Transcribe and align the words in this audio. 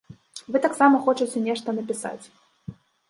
Вы 0.53 0.61
таксама 0.63 1.01
хочаце 1.07 1.43
нешта 1.49 1.77
напісаць. 1.77 2.25